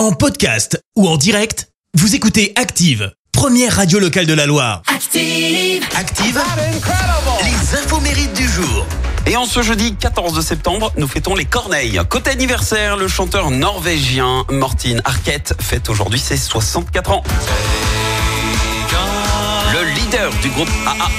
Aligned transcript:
En 0.00 0.12
podcast 0.12 0.82
ou 0.96 1.06
en 1.06 1.18
direct, 1.18 1.68
vous 1.92 2.14
écoutez 2.14 2.54
Active, 2.56 3.12
première 3.32 3.76
radio 3.76 3.98
locale 3.98 4.24
de 4.24 4.32
la 4.32 4.46
Loire. 4.46 4.80
Active. 4.86 5.84
Active, 5.94 6.40
les 7.44 7.78
infos 7.78 8.00
mérites 8.00 8.32
du 8.32 8.48
jour. 8.48 8.86
Et 9.26 9.36
en 9.36 9.44
ce 9.44 9.60
jeudi 9.60 9.94
14 9.96 10.40
septembre, 10.40 10.90
nous 10.96 11.06
fêtons 11.06 11.34
les 11.34 11.44
Corneilles. 11.44 12.00
Côté 12.08 12.30
anniversaire, 12.30 12.96
le 12.96 13.08
chanteur 13.08 13.50
norvégien 13.50 14.46
Morten 14.48 15.02
Arquette 15.04 15.52
fête 15.60 15.90
aujourd'hui 15.90 16.18
ses 16.18 16.38
64 16.38 17.10
ans. 17.10 17.22
Le 19.70 19.84
leader 20.00 20.32
du 20.40 20.48
groupe 20.48 20.70
AA. 20.86 21.10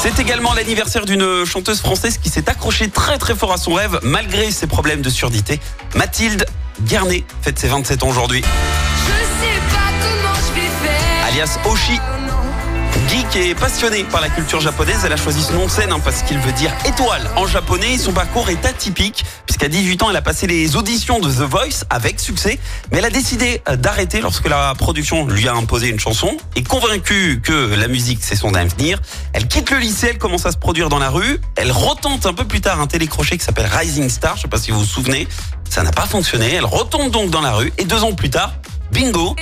C'est 0.00 0.20
également 0.20 0.54
l'anniversaire 0.54 1.04
d'une 1.04 1.44
chanteuse 1.44 1.80
française 1.80 2.18
qui 2.18 2.28
s'est 2.28 2.48
accrochée 2.48 2.90
très 2.90 3.18
très 3.18 3.34
fort 3.34 3.52
à 3.52 3.56
son 3.56 3.74
rêve 3.74 3.98
malgré 4.04 4.52
ses 4.52 4.68
problèmes 4.68 5.02
de 5.02 5.10
surdité. 5.10 5.58
Mathilde 5.96 6.46
Garnet 6.82 7.24
fête 7.42 7.58
ses 7.58 7.68
27 7.68 8.02
ans 8.02 8.08
aujourd'hui. 8.08 8.42
Je 8.42 9.12
sais 9.12 9.60
pas 9.70 9.90
comment 10.00 10.34
je 10.34 10.54
vais 10.54 10.68
faire. 10.88 11.26
Alias 11.26 11.58
Oshi. 11.64 11.98
Geek 13.08 13.36
et 13.36 13.54
passionné 13.54 14.04
par 14.04 14.20
la 14.20 14.28
culture 14.28 14.60
japonaise, 14.60 15.02
elle 15.04 15.12
a 15.12 15.16
choisi 15.16 15.42
ce 15.42 15.52
nom 15.52 15.66
de 15.66 15.70
scène 15.70 15.92
hein, 15.92 16.00
parce 16.02 16.22
qu'il 16.22 16.38
veut 16.38 16.52
dire 16.52 16.72
étoile 16.86 17.22
en 17.36 17.46
japonais. 17.46 17.98
Son 17.98 18.12
parcours 18.12 18.48
est 18.48 18.64
atypique 18.64 19.24
puisqu'à 19.46 19.68
18 19.68 20.02
ans, 20.02 20.10
elle 20.10 20.16
a 20.16 20.22
passé 20.22 20.46
les 20.46 20.76
auditions 20.76 21.20
de 21.20 21.30
The 21.30 21.48
Voice 21.48 21.84
avec 21.90 22.18
succès, 22.18 22.58
mais 22.90 22.98
elle 22.98 23.04
a 23.04 23.10
décidé 23.10 23.62
euh, 23.68 23.76
d'arrêter 23.76 24.20
lorsque 24.20 24.48
la 24.48 24.74
production 24.74 25.26
lui 25.26 25.48
a 25.48 25.54
imposé 25.54 25.88
une 25.88 26.00
chanson. 26.00 26.36
Et 26.56 26.62
convaincue 26.62 27.40
que 27.42 27.74
la 27.74 27.88
musique 27.88 28.18
c'est 28.22 28.36
son 28.36 28.54
avenir, 28.54 29.00
elle 29.32 29.46
quitte 29.46 29.70
le 29.70 29.78
lycée, 29.78 30.08
elle 30.10 30.18
commence 30.18 30.46
à 30.46 30.52
se 30.52 30.58
produire 30.58 30.88
dans 30.88 30.98
la 30.98 31.10
rue. 31.10 31.40
Elle 31.56 31.72
retente 31.72 32.26
un 32.26 32.34
peu 32.34 32.44
plus 32.44 32.60
tard 32.60 32.80
un 32.80 32.86
télécrochet 32.86 33.38
qui 33.38 33.44
s'appelle 33.44 33.68
Rising 33.70 34.08
Star. 34.08 34.36
Je 34.36 34.42
sais 34.42 34.48
pas 34.48 34.58
si 34.58 34.70
vous 34.70 34.80
vous 34.80 34.84
souvenez. 34.84 35.28
Ça 35.68 35.82
n'a 35.82 35.92
pas 35.92 36.06
fonctionné. 36.06 36.54
Elle 36.54 36.64
retombe 36.64 37.10
donc 37.10 37.30
dans 37.30 37.42
la 37.42 37.52
rue 37.52 37.72
et 37.78 37.84
deux 37.84 38.02
ans 38.02 38.12
plus 38.12 38.30
tard, 38.30 38.52
bingo, 38.92 39.36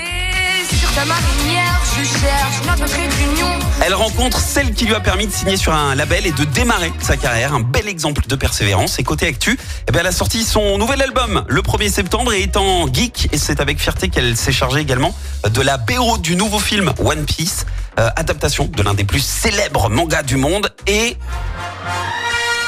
Elle 3.82 3.94
rencontre 3.94 4.40
celle 4.40 4.72
qui 4.72 4.86
lui 4.86 4.94
a 4.94 5.00
permis 5.00 5.26
de 5.26 5.32
signer 5.32 5.56
sur 5.56 5.72
un 5.74 5.94
label 5.94 6.26
et 6.26 6.32
de 6.32 6.44
démarrer 6.44 6.92
sa 7.00 7.16
carrière. 7.16 7.54
Un 7.54 7.60
bel 7.60 7.88
exemple 7.88 8.26
de 8.26 8.34
persévérance. 8.34 8.98
Et 8.98 9.04
côté 9.04 9.26
actu, 9.26 9.58
eh 9.86 9.92
bien, 9.92 10.00
elle 10.00 10.06
a 10.06 10.12
sorti 10.12 10.42
son 10.42 10.78
nouvel 10.78 11.02
album 11.02 11.44
le 11.48 11.60
1er 11.60 11.90
septembre 11.90 12.32
et 12.32 12.42
étant 12.42 12.92
geek. 12.92 13.28
Et 13.32 13.38
c'est 13.38 13.60
avec 13.60 13.78
fierté 13.78 14.08
qu'elle 14.08 14.36
s'est 14.36 14.52
chargée 14.52 14.80
également 14.80 15.14
de 15.48 15.60
la 15.60 15.76
BO 15.76 16.18
du 16.18 16.34
nouveau 16.34 16.58
film 16.58 16.92
One 17.04 17.24
Piece, 17.26 17.66
euh, 17.98 18.08
adaptation 18.16 18.64
de 18.66 18.82
l'un 18.82 18.94
des 18.94 19.04
plus 19.04 19.24
célèbres 19.24 19.90
mangas 19.90 20.22
du 20.22 20.36
monde. 20.36 20.74
Et 20.86 21.16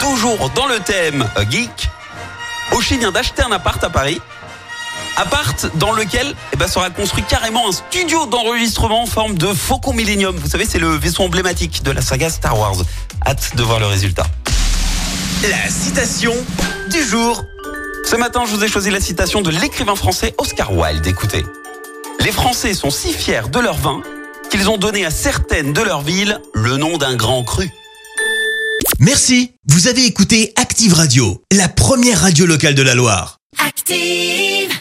toujours 0.01 0.51
dans 0.51 0.67
le 0.67 0.79
thème 0.81 1.27
euh, 1.39 1.45
geek, 1.51 1.89
Oshi 2.73 2.99
vient 2.99 3.13
d'acheter 3.13 3.43
un 3.43 3.53
appart 3.53 3.83
à 3.83 3.91
Paris. 3.91 4.21
Appart 5.17 5.67
dans 5.77 5.93
lequel 5.93 6.35
eh 6.53 6.57
ben, 6.57 6.69
sera 6.69 6.91
construit 6.91 7.25
carrément 7.27 7.69
un 7.69 7.73
studio 7.73 8.27
d'enregistrement 8.27 9.03
en 9.03 9.07
forme 9.07 9.39
de 9.39 9.47
Faucon 9.55 9.95
Millennium. 9.95 10.37
Vous 10.37 10.49
savez, 10.49 10.67
c'est 10.67 10.79
le 10.79 10.95
vaisseau 10.95 11.23
emblématique 11.23 11.83
de 11.83 11.91
la 11.91 12.03
saga 12.03 12.29
Star 12.29 12.59
Wars. 12.59 12.77
Hâte 13.27 13.57
de 13.57 13.63
voir 13.63 13.81
le 13.81 13.87
résultat. 13.87 14.27
La 15.43 15.71
citation 15.71 16.35
du 16.91 17.03
jour. 17.03 17.45
Ce 18.09 18.17
matin, 18.17 18.45
je 18.47 18.55
vous 18.55 18.63
ai 18.63 18.69
choisi 18.69 18.91
la 18.91 19.01
citation 19.01 19.41
de 19.41 19.51
l'écrivain 19.51 19.97
français 19.97 20.35
Oscar 20.39 20.73
Wilde. 20.73 21.07
Écoutez. 21.07 21.45
Les 22.21 22.33
Français 22.33 22.75
sont 22.75 22.91
si 22.91 23.13
fiers 23.13 23.49
de 23.51 23.59
leur 23.59 23.77
vin 23.77 24.03
qu'ils 24.51 24.69
ont 24.69 24.77
donné 24.79 25.05
à 25.05 25.11
certaines 25.11 25.73
de 25.73 25.81
leurs 25.81 26.03
villes 26.03 26.41
le 26.55 26.77
nom 26.77 26.99
d'un 26.99 27.17
grand 27.17 27.43
cru. 27.43 27.71
Merci, 28.99 29.53
vous 29.67 29.89
avez 29.89 30.05
écouté 30.05 30.53
Active 30.57 30.95
Radio, 30.95 31.43
la 31.53 31.69
première 31.69 32.21
radio 32.21 32.47
locale 32.47 32.75
de 32.75 32.83
la 32.83 32.95
Loire. 32.95 33.39
Active. 33.59 34.77